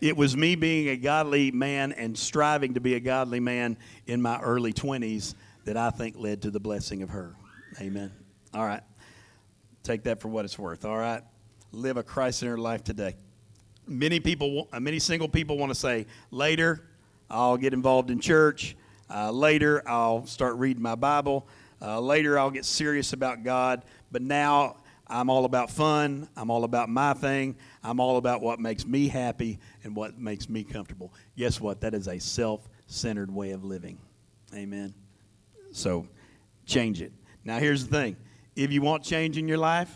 [0.00, 4.22] It was me being a godly man and striving to be a godly man in
[4.22, 5.34] my early 20s
[5.70, 7.36] that I think led to the blessing of her.
[7.80, 8.10] Amen.
[8.52, 8.82] All right.
[9.84, 10.84] Take that for what it's worth.
[10.84, 11.22] All right.
[11.70, 13.14] Live a Christ centered life today.
[13.86, 16.88] Many people, uh, many single people want to say, later,
[17.30, 18.74] I'll get involved in church.
[19.08, 21.46] Uh, later, I'll start reading my Bible.
[21.80, 23.84] Uh, later, I'll get serious about God.
[24.10, 26.28] But now, I'm all about fun.
[26.36, 27.54] I'm all about my thing.
[27.84, 31.14] I'm all about what makes me happy and what makes me comfortable.
[31.36, 31.80] Guess what?
[31.80, 33.98] That is a self centered way of living.
[34.52, 34.94] Amen.
[35.72, 36.06] So,
[36.66, 37.12] change it.
[37.44, 38.16] Now, here's the thing
[38.56, 39.90] if you want change in your life,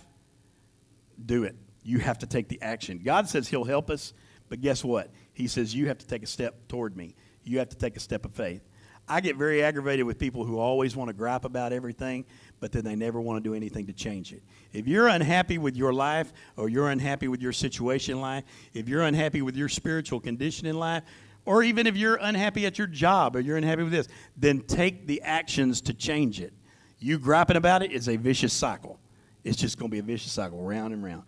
[1.24, 1.56] do it.
[1.82, 3.00] You have to take the action.
[3.04, 4.12] God says He'll help us,
[4.48, 5.10] but guess what?
[5.32, 7.14] He says you have to take a step toward me.
[7.42, 8.62] You have to take a step of faith.
[9.06, 12.24] I get very aggravated with people who always want to gripe about everything,
[12.58, 14.42] but then they never want to do anything to change it.
[14.72, 18.88] If you're unhappy with your life, or you're unhappy with your situation in life, if
[18.88, 21.02] you're unhappy with your spiritual condition in life,
[21.46, 25.07] or even if you're unhappy at your job or you're unhappy with this, then take
[25.07, 26.52] the actions to change it.
[26.98, 28.98] You griping about it is a vicious cycle.
[29.42, 31.24] It's just going to be a vicious cycle, round and round.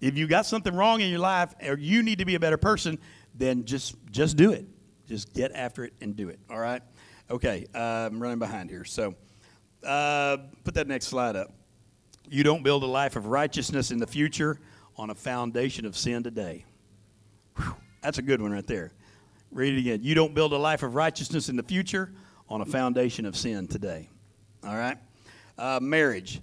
[0.00, 2.58] If you got something wrong in your life or you need to be a better
[2.58, 2.98] person,
[3.34, 4.66] then just just do it.
[5.08, 6.38] Just get after it and do it.
[6.50, 6.82] All right.
[7.30, 7.66] Okay.
[7.74, 9.14] Uh, I'm running behind here, so
[9.84, 11.52] uh, put that next slide up.
[12.28, 14.58] You don't build a life of righteousness in the future
[14.96, 16.64] on a foundation of sin today.
[17.56, 18.92] Whew, that's a good one right there.
[19.54, 20.00] Read it again.
[20.02, 22.12] You don't build a life of righteousness in the future
[22.48, 24.10] on a foundation of sin today.
[24.66, 24.98] All right?
[25.56, 26.42] Uh, marriage.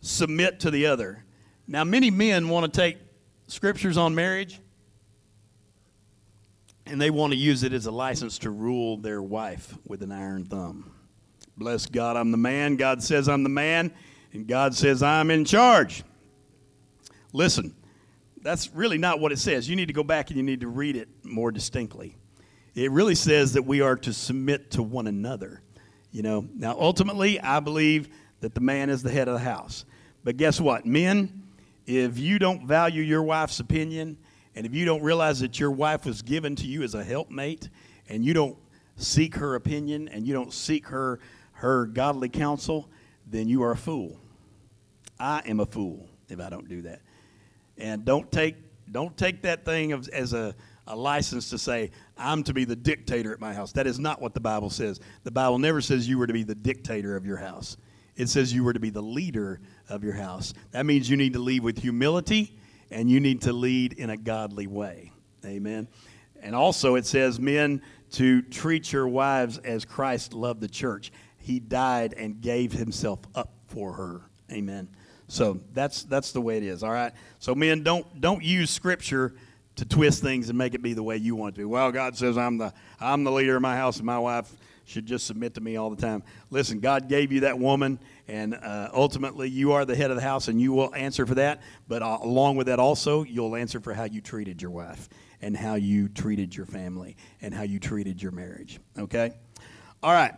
[0.00, 1.24] Submit to the other.
[1.66, 2.98] Now, many men want to take
[3.48, 4.60] scriptures on marriage
[6.86, 10.12] and they want to use it as a license to rule their wife with an
[10.12, 10.90] iron thumb.
[11.56, 12.76] Bless God, I'm the man.
[12.76, 13.92] God says I'm the man,
[14.32, 16.02] and God says I'm in charge.
[17.32, 17.74] Listen,
[18.42, 19.68] that's really not what it says.
[19.68, 22.16] You need to go back and you need to read it more distinctly.
[22.80, 25.60] It really says that we are to submit to one another.
[26.12, 28.08] You know, now ultimately, I believe
[28.40, 29.84] that the man is the head of the house.
[30.24, 30.86] But guess what?
[30.86, 31.42] Men,
[31.84, 34.16] if you don't value your wife's opinion,
[34.54, 37.68] and if you don't realize that your wife was given to you as a helpmate,
[38.08, 38.56] and you don't
[38.96, 41.20] seek her opinion, and you don't seek her,
[41.52, 42.88] her godly counsel,
[43.26, 44.18] then you are a fool.
[45.18, 47.02] I am a fool if I don't do that.
[47.76, 48.56] And don't take,
[48.90, 50.54] don't take that thing as a,
[50.86, 53.72] a license to say, I'm to be the dictator at my house.
[53.72, 55.00] That is not what the Bible says.
[55.24, 57.76] The Bible never says you were to be the dictator of your house,
[58.16, 60.52] it says you were to be the leader of your house.
[60.72, 62.58] That means you need to lead with humility
[62.90, 65.12] and you need to lead in a godly way.
[65.44, 65.88] Amen.
[66.42, 71.12] And also, it says, men, to treat your wives as Christ loved the church.
[71.38, 74.22] He died and gave himself up for her.
[74.50, 74.88] Amen.
[75.28, 76.82] So that's that's the way it is.
[76.82, 77.12] All right.
[77.38, 79.34] So men, don't don't use Scripture
[79.76, 81.64] to twist things and make it be the way you want it to be.
[81.64, 84.50] Well, God says I'm the I'm the leader of my house, and my wife
[84.84, 86.22] should just submit to me all the time.
[86.50, 90.22] Listen, God gave you that woman, and uh, ultimately you are the head of the
[90.22, 91.62] house, and you will answer for that.
[91.86, 95.08] But uh, along with that, also you'll answer for how you treated your wife,
[95.40, 98.80] and how you treated your family, and how you treated your marriage.
[98.98, 99.32] Okay.
[100.02, 100.34] All right.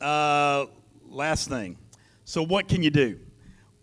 [0.00, 0.66] Uh,
[1.08, 1.78] last thing.
[2.24, 3.20] So, what can you do?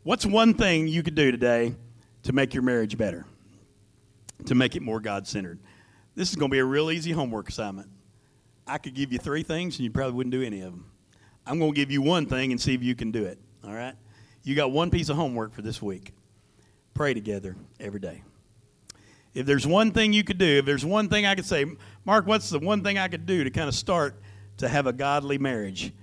[0.03, 1.75] What's one thing you could do today
[2.23, 3.25] to make your marriage better?
[4.45, 5.59] To make it more God centered?
[6.15, 7.89] This is going to be a real easy homework assignment.
[8.65, 10.85] I could give you three things and you probably wouldn't do any of them.
[11.45, 13.39] I'm going to give you one thing and see if you can do it.
[13.65, 13.95] All right?
[14.43, 16.13] You got one piece of homework for this week.
[16.93, 18.23] Pray together every day.
[19.33, 21.65] If there's one thing you could do, if there's one thing I could say,
[22.05, 24.19] Mark, what's the one thing I could do to kind of start
[24.57, 25.93] to have a godly marriage?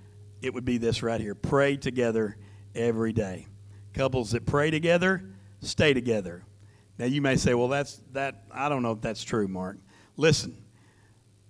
[0.42, 2.36] It would be this right here pray together
[2.74, 3.46] every day.
[3.94, 5.22] Couples that pray together
[5.60, 6.44] stay together.
[6.98, 8.44] Now you may say, well, that's that.
[8.52, 9.78] I don't know if that's true, Mark.
[10.16, 10.56] Listen,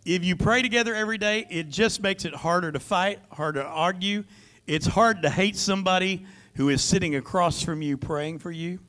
[0.04, 3.68] if you pray together every day, it just makes it harder to fight, harder to
[3.68, 4.24] argue.
[4.66, 8.80] It's hard to hate somebody who is sitting across from you praying for you.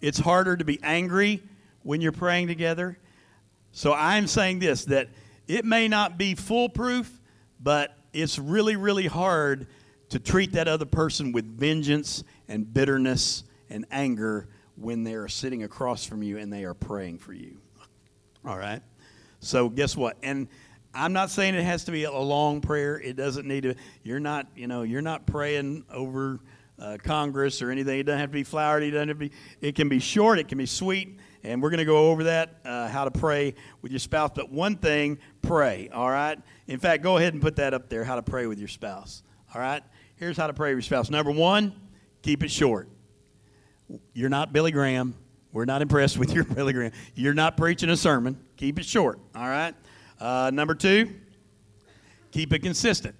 [0.00, 1.42] It's harder to be angry
[1.82, 2.98] when you're praying together.
[3.72, 5.08] So I'm saying this that
[5.46, 7.20] it may not be foolproof,
[7.60, 9.66] but it's really, really hard
[10.10, 14.48] to treat that other person with vengeance and bitterness and anger
[14.80, 17.58] when they're sitting across from you and they are praying for you.
[18.44, 18.82] All right?
[19.40, 20.16] So, guess what?
[20.22, 20.48] And
[20.94, 22.98] I'm not saying it has to be a long prayer.
[22.98, 26.40] It doesn't need to, you're not, you know, you're not praying over
[26.78, 28.00] uh, Congress or anything.
[28.00, 28.88] It doesn't have to be flowery.
[28.88, 31.18] It doesn't have to be, it can be short, it can be sweet.
[31.42, 34.30] And we're going to go over that, uh, how to pray with your spouse.
[34.34, 36.38] But one thing, pray, all right?
[36.66, 39.22] In fact, go ahead and put that up there, how to pray with your spouse,
[39.54, 39.82] all right?
[40.16, 41.08] Here's how to pray with your spouse.
[41.08, 41.74] Number one,
[42.22, 42.88] keep it short.
[44.12, 45.14] You're not Billy Graham.
[45.52, 46.92] We're not impressed with your Billy Graham.
[47.14, 48.38] You're not preaching a sermon.
[48.56, 49.74] Keep it short, all right?
[50.18, 51.10] Uh, number two,
[52.30, 53.14] keep it consistent.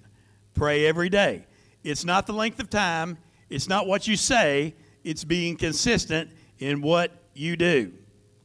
[0.54, 1.46] Pray every day.
[1.82, 3.16] It's not the length of time,
[3.48, 7.92] it's not what you say, it's being consistent in what you do.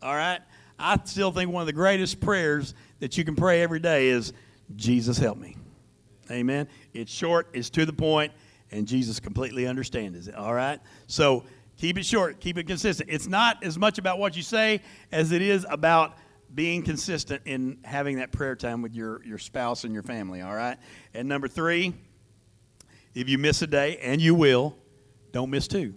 [0.01, 0.39] All right?
[0.79, 4.33] I still think one of the greatest prayers that you can pray every day is,
[4.75, 5.57] Jesus, help me.
[6.31, 6.67] Amen.
[6.93, 8.31] It's short, it's to the point,
[8.71, 10.35] and Jesus completely understands it.
[10.35, 10.79] All right?
[11.07, 11.43] So
[11.85, 13.09] keep it short, keep it consistent.
[13.11, 16.17] It's not as much about what you say as it is about
[16.53, 20.41] being consistent in having that prayer time with your, your spouse and your family.
[20.41, 20.77] All right?
[21.13, 21.93] And number three,
[23.13, 24.75] if you miss a day, and you will,
[25.31, 25.93] don't miss two.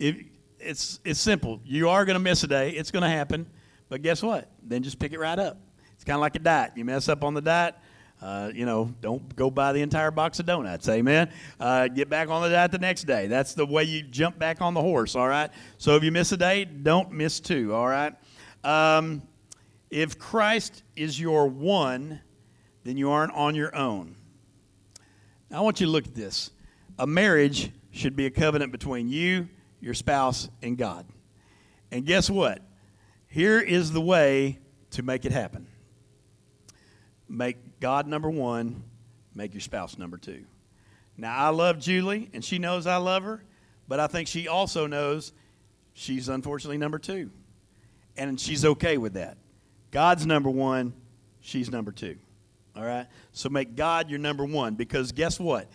[0.00, 0.16] If,
[0.58, 1.60] it's, it's simple.
[1.64, 3.46] You are going to miss a day, it's going to happen.
[3.88, 4.50] But guess what?
[4.64, 5.58] Then just pick it right up.
[5.94, 6.72] It's kind of like a diet.
[6.74, 7.76] You mess up on the diet,
[8.22, 10.88] uh, you know, don't go buy the entire box of donuts.
[10.88, 11.30] Amen.
[11.58, 13.26] Uh, get back on the diet the next day.
[13.26, 15.16] That's the way you jump back on the horse.
[15.16, 15.50] All right.
[15.78, 17.74] So if you miss a day, don't miss two.
[17.74, 18.14] All right.
[18.62, 19.22] Um,
[19.90, 22.20] if Christ is your one,
[22.84, 24.16] then you aren't on your own.
[25.50, 26.50] Now, I want you to look at this.
[26.98, 29.48] A marriage should be a covenant between you,
[29.80, 31.06] your spouse, and God.
[31.90, 32.62] And guess what?
[33.26, 34.58] Here is the way
[34.90, 35.66] to make it happen
[37.30, 38.82] make God number one,
[39.34, 40.44] make your spouse number two.
[41.16, 43.42] Now, I love Julie, and she knows I love her,
[43.88, 45.32] but I think she also knows
[45.92, 47.30] she's unfortunately number two.
[48.16, 49.36] And she's okay with that.
[49.90, 50.92] God's number one,
[51.40, 52.16] she's number two.
[52.76, 53.06] All right?
[53.32, 55.68] So make God your number one because guess what?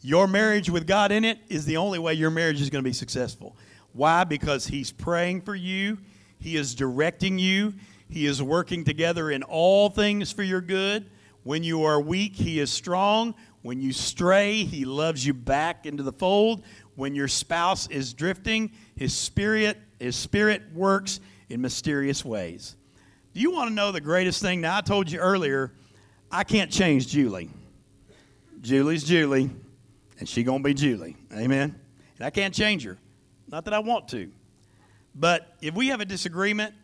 [0.00, 2.88] Your marriage with God in it is the only way your marriage is going to
[2.88, 3.56] be successful.
[3.92, 4.24] Why?
[4.24, 5.98] Because He's praying for you,
[6.38, 7.74] He is directing you,
[8.08, 11.10] He is working together in all things for your good.
[11.44, 13.34] When you are weak, He is strong.
[13.62, 16.64] When you stray, He loves you back into the fold.
[16.96, 22.76] When your spouse is drifting, His Spirit, His Spirit works in mysterious ways.
[23.34, 24.60] Do you want to know the greatest thing?
[24.60, 25.72] Now, I told you earlier,
[26.30, 27.50] I can't change Julie.
[28.60, 29.50] Julie's Julie,
[30.18, 31.16] and she gonna be Julie.
[31.32, 31.78] Amen.
[32.16, 32.96] And I can't change her.
[33.48, 34.30] Not that I want to.
[35.14, 36.74] But if we have a disagreement,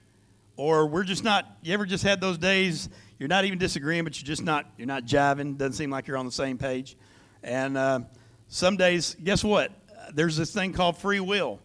[0.56, 4.18] or we're just not, you ever just had those days you're not even disagreeing, but
[4.18, 5.58] you're just not, you're not jiving.
[5.58, 6.96] Doesn't seem like you're on the same page.
[7.42, 8.00] And uh,
[8.48, 9.72] some days, guess what?
[10.14, 11.60] There's this thing called free will.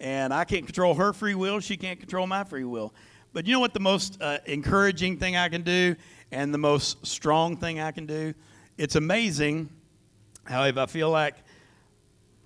[0.00, 1.58] And I can't control her free will.
[1.58, 2.94] She can't control my free will.
[3.32, 5.96] But you know what the most uh, encouraging thing I can do
[6.30, 8.32] and the most strong thing I can do?
[8.78, 9.70] It's amazing
[10.44, 11.34] how if I feel like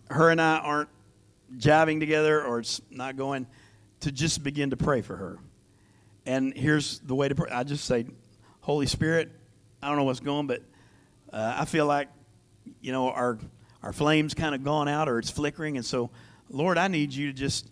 [0.09, 0.89] her and I aren't
[1.59, 3.47] jiving together or it's not going,
[4.01, 5.39] to just begin to pray for her.
[6.25, 7.51] And here's the way to pray.
[7.51, 8.07] I just say,
[8.67, 9.31] Holy Spirit,
[9.81, 10.61] I don't know what's going, but
[11.33, 12.09] uh, I feel like,
[12.81, 13.39] you know, our
[13.81, 16.11] our flames kind of gone out or it's flickering, and so,
[16.51, 17.71] Lord, I need you to just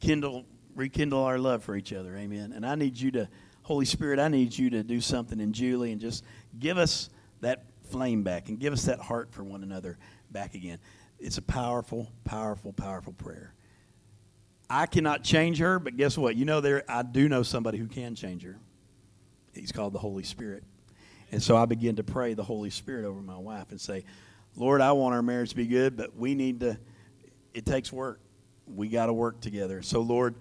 [0.00, 2.16] kindle rekindle our love for each other.
[2.16, 2.52] Amen.
[2.52, 3.28] And I need you to,
[3.62, 6.24] Holy Spirit, I need you to do something in Julie and just
[6.58, 7.08] give us
[7.40, 9.96] that flame back and give us that heart for one another
[10.32, 10.80] back again.
[11.20, 13.54] It's a powerful, powerful, powerful prayer.
[14.68, 16.34] I cannot change her, but guess what?
[16.34, 18.58] You know, there I do know somebody who can change her.
[19.60, 20.64] He's called the Holy Spirit.
[21.32, 24.04] And so I begin to pray the Holy Spirit over my wife and say,
[24.54, 26.78] Lord, I want our marriage to be good, but we need to,
[27.52, 28.20] it takes work.
[28.66, 29.82] We got to work together.
[29.82, 30.36] So, Lord,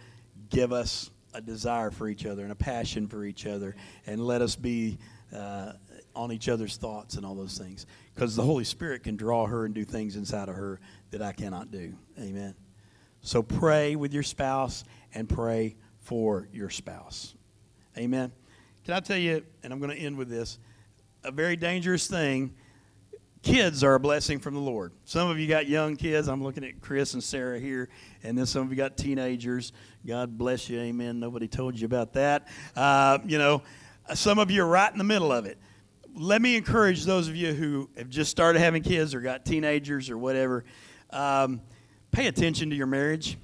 [0.49, 3.75] give us a desire for each other and a passion for each other,
[4.05, 4.97] and let us be
[5.35, 5.73] uh,
[6.15, 7.85] on each other's thoughts and all those things.
[8.13, 10.79] Because the Holy Spirit can draw her and do things inside of her
[11.11, 11.93] that I cannot do.
[12.19, 12.55] Amen.
[13.21, 17.35] So pray with your spouse and pray for your spouse.
[17.97, 18.31] Amen.
[18.85, 20.59] Can I tell you, and I'm going to end with this,
[21.23, 22.53] a very dangerous thing
[23.41, 24.91] kids are a blessing from the Lord.
[25.05, 26.27] Some of you got young kids.
[26.27, 27.89] I'm looking at Chris and Sarah here,
[28.23, 29.71] and then some of you got teenagers.
[30.05, 30.79] God bless you.
[30.79, 31.19] Amen.
[31.19, 32.47] Nobody told you about that.
[32.75, 33.61] Uh, you know,
[34.13, 35.59] some of you are right in the middle of it.
[36.15, 40.09] Let me encourage those of you who have just started having kids or got teenagers
[40.09, 40.63] or whatever.
[41.11, 41.61] Um,
[42.11, 43.37] pay attention to your marriage.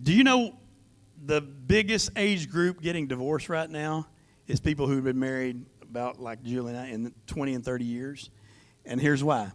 [0.00, 0.56] Do you know
[1.26, 4.06] the biggest age group getting divorced right now
[4.46, 8.30] is people who've been married about like Julie and I in 20 and 30 years.
[8.84, 9.52] And here's why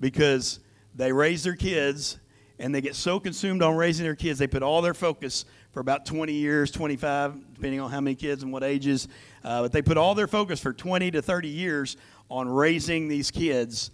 [0.00, 0.60] because
[0.94, 2.18] they raise their kids
[2.58, 5.80] and they get so consumed on raising their kids, they put all their focus for
[5.80, 9.08] about 20 years, 25, depending on how many kids and what ages.
[9.44, 11.96] Uh, but they put all their focus for 20 to 30 years
[12.30, 13.90] on raising these kids,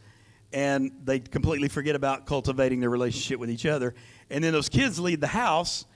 [0.53, 3.95] and they completely forget about cultivating their relationship with each other.
[4.30, 5.86] And then those kids leave the house,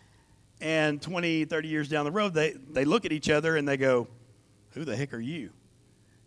[0.63, 3.77] and 20, 30 years down the road, they, they look at each other and they
[3.77, 4.07] go,
[4.71, 5.51] Who the heck are you?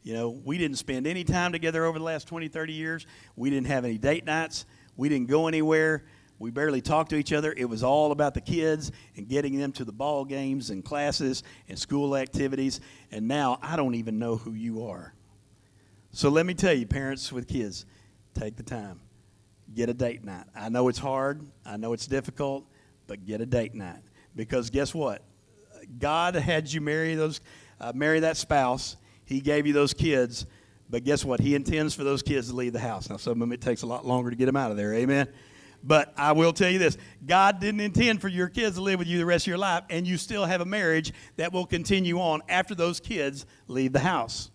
[0.03, 3.07] You know, we didn't spend any time together over the last 20, 30 years.
[3.36, 4.65] We didn't have any date nights.
[4.97, 6.03] We didn't go anywhere.
[6.38, 7.53] We barely talked to each other.
[7.55, 11.41] It was all about the kids and getting them to the ball games and classes
[11.69, 12.81] and school activities.
[13.11, 15.15] And now I don't even know who you are.
[16.11, 17.86] So let me tell you, parents with kids,
[18.33, 18.99] take the time.
[19.73, 20.45] Get a date night.
[20.55, 22.65] I know it's hard, I know it's difficult,
[23.07, 24.01] but get a date night.
[24.36, 25.21] Because guess what?
[25.99, 27.41] God had you marry those
[27.79, 28.97] uh, marry that spouse.
[29.25, 30.45] He gave you those kids,
[30.89, 31.39] but guess what?
[31.39, 33.09] He intends for those kids to leave the house.
[33.09, 34.93] Now, some of them it takes a lot longer to get them out of there.
[34.93, 35.27] Amen.
[35.83, 39.07] But I will tell you this God didn't intend for your kids to live with
[39.07, 42.19] you the rest of your life, and you still have a marriage that will continue
[42.19, 44.49] on after those kids leave the house.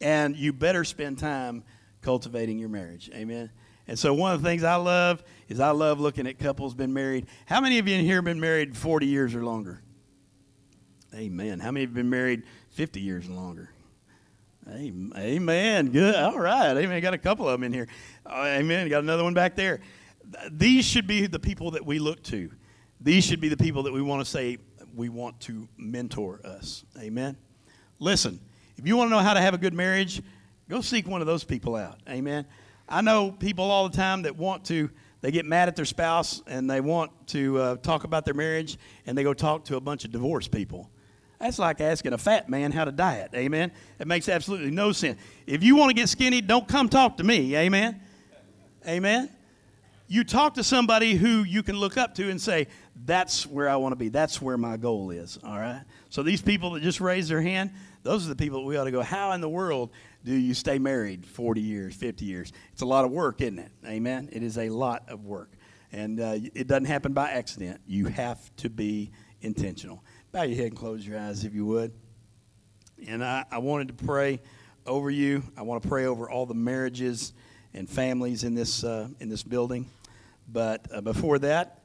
[0.00, 1.64] And you better spend time
[2.02, 3.10] cultivating your marriage.
[3.12, 3.50] Amen.
[3.88, 6.92] And so, one of the things I love is I love looking at couples been
[6.92, 7.26] married.
[7.46, 9.82] How many of you in here have been married 40 years or longer?
[11.14, 11.58] Amen.
[11.58, 13.70] How many have been married 50 years longer?
[14.70, 15.90] Amen.
[15.90, 16.14] Good.
[16.14, 16.76] All right.
[16.76, 17.00] Amen.
[17.00, 17.88] Got a couple of them in here.
[18.26, 18.88] Uh, amen.
[18.90, 19.80] Got another one back there.
[20.50, 22.50] These should be the people that we look to.
[23.00, 24.58] These should be the people that we want to say
[24.94, 26.84] we want to mentor us.
[26.98, 27.36] Amen.
[27.98, 28.38] Listen,
[28.76, 30.20] if you want to know how to have a good marriage,
[30.68, 31.98] go seek one of those people out.
[32.08, 32.44] Amen.
[32.88, 34.90] I know people all the time that want to,
[35.20, 38.78] they get mad at their spouse and they want to uh, talk about their marriage
[39.06, 40.90] and they go talk to a bunch of divorced people.
[41.40, 43.30] That's like asking a fat man how to diet.
[43.34, 43.70] Amen.
[43.98, 45.20] It makes absolutely no sense.
[45.46, 47.56] If you want to get skinny, don't come talk to me.
[47.56, 48.00] Amen.
[48.86, 49.30] Amen.
[50.08, 52.66] You talk to somebody who you can look up to and say,
[53.04, 54.08] that's where I want to be.
[54.08, 55.38] That's where my goal is.
[55.44, 55.82] All right.
[56.08, 57.70] So these people that just raised their hand,
[58.02, 59.90] those are the people that we ought to go, how in the world
[60.28, 62.52] do you stay married 40 years, 50 years?
[62.74, 63.72] It's a lot of work, isn't it?
[63.86, 64.28] Amen.
[64.30, 65.50] It is a lot of work.
[65.90, 67.80] And uh, it doesn't happen by accident.
[67.86, 69.10] You have to be
[69.40, 70.04] intentional.
[70.30, 71.92] Bow your head and close your eyes if you would.
[73.06, 74.42] And I, I wanted to pray
[74.86, 75.42] over you.
[75.56, 77.32] I want to pray over all the marriages
[77.72, 79.88] and families in this, uh, in this building.
[80.46, 81.84] But uh, before that,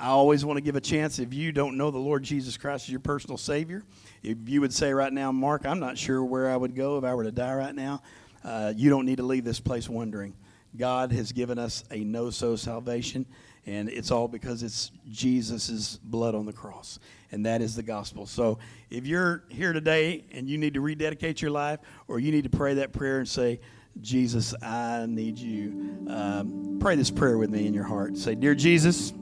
[0.00, 2.86] I always want to give a chance if you don't know the Lord Jesus Christ
[2.86, 3.82] as your personal Savior.
[4.22, 7.04] If you would say right now, Mark, I'm not sure where I would go if
[7.04, 8.02] I were to die right now,
[8.42, 10.34] uh, you don't need to leave this place wondering.
[10.74, 13.26] God has given us a no so salvation,
[13.66, 16.98] and it's all because it's Jesus' blood on the cross
[17.32, 18.26] and that is the gospel.
[18.26, 18.58] So
[18.90, 22.50] if you're here today and you need to rededicate your life, or you need to
[22.50, 23.60] pray that prayer and say,
[24.00, 28.16] Jesus, I need you, um, pray this prayer with me in your heart.
[28.16, 29.12] Say, Dear Jesus,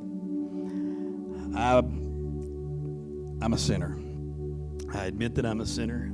[1.59, 3.99] I, I'm a sinner.
[4.95, 6.05] I admit that I'm a sinner.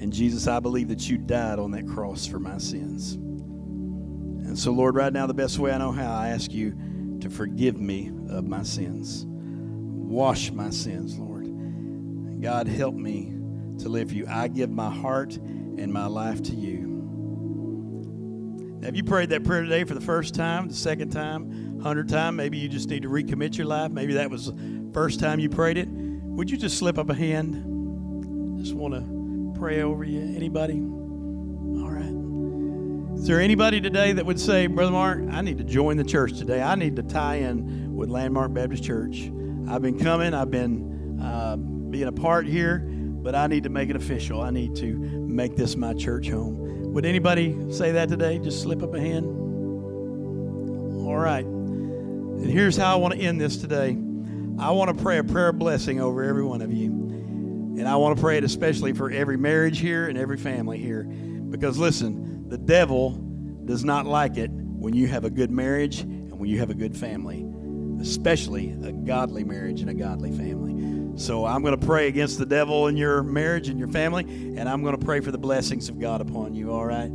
[0.00, 3.14] And Jesus, I believe that you died on that cross for my sins.
[3.14, 7.28] And so, Lord, right now, the best way I know how, I ask you to
[7.28, 9.24] forgive me of my sins.
[9.26, 12.40] Wash my sins, Lord.
[12.40, 13.34] God, help me
[13.78, 14.26] to live for you.
[14.28, 16.86] I give my heart and my life to you.
[18.80, 22.08] Now, if you prayed that prayer today for the first time, the second time, hundred
[22.08, 23.90] time, maybe you just need to recommit your life.
[23.90, 25.88] Maybe that was the first time you prayed it.
[25.88, 27.54] Would you just slip up a hand?
[28.60, 30.20] Just want to pray over you.
[30.36, 30.74] Anybody?
[30.74, 33.18] All right.
[33.18, 36.38] Is there anybody today that would say, Brother Mark, I need to join the church
[36.38, 36.62] today?
[36.62, 39.30] I need to tie in with Landmark Baptist Church.
[39.68, 43.90] I've been coming, I've been uh, being a part here, but I need to make
[43.90, 44.40] it official.
[44.40, 46.92] I need to make this my church home.
[46.92, 48.38] Would anybody say that today?
[48.38, 49.26] Just slip up a hand.
[51.06, 51.44] All right.
[52.40, 53.90] And here's how I want to end this today.
[54.58, 56.90] I want to pray a prayer blessing over every one of you.
[56.90, 61.04] And I want to pray it especially for every marriage here and every family here.
[61.04, 63.10] Because listen, the devil
[63.64, 66.74] does not like it when you have a good marriage and when you have a
[66.74, 67.48] good family
[68.00, 71.18] especially a godly marriage and a godly family.
[71.18, 74.68] So I'm going to pray against the devil in your marriage and your family, and
[74.68, 77.10] I'm going to pray for the blessings of God upon you, all right?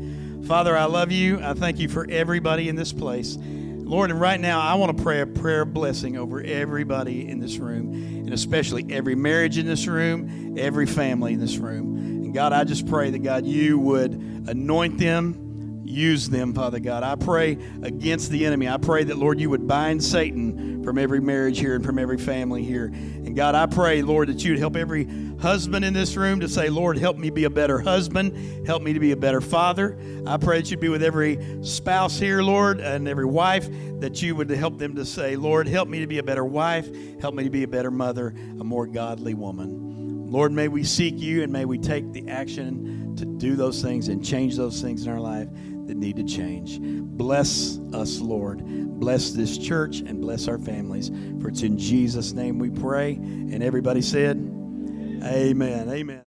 [0.45, 1.39] Father, I love you.
[1.41, 3.37] I thank you for everybody in this place.
[3.85, 7.57] Lord, and right now I want to pray a prayer blessing over everybody in this
[7.57, 11.97] room, and especially every marriage in this room, every family in this room.
[11.97, 14.13] And God, I just pray that God, you would
[14.47, 15.52] anoint them
[15.93, 17.03] use them, Father God.
[17.03, 18.67] I pray against the enemy.
[18.67, 22.17] I pray that, Lord, you would bind Satan from every marriage here and from every
[22.17, 22.85] family here.
[22.85, 25.05] And God, I pray, Lord, that you'd help every
[25.39, 28.67] husband in this room to say, Lord, help me be a better husband.
[28.67, 29.97] Help me to be a better father.
[30.27, 33.67] I pray that you'd be with every spouse here, Lord, and every wife,
[33.99, 36.89] that you would help them to say, Lord, help me to be a better wife.
[37.21, 40.31] Help me to be a better mother, a more godly woman.
[40.31, 44.07] Lord, may we seek you and may we take the action to do those things
[44.07, 45.47] and change those things in our life
[45.93, 46.79] that need to change.
[46.81, 48.65] Bless us, Lord.
[48.99, 51.11] Bless this church and bless our families.
[51.39, 53.13] For it's in Jesus' name we pray.
[53.13, 54.37] And everybody said,
[55.23, 55.89] Amen.
[55.89, 56.21] Amen.